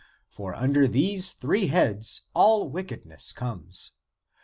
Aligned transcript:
For 0.31 0.55
under 0.55 0.87
these 0.87 1.31
three 1.31 1.67
heads 1.67 2.21
all 2.33 2.67
wickedness 2.71 3.31
comes. 3.31 3.91